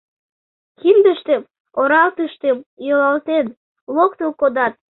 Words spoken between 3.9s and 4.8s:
локтыл кодат...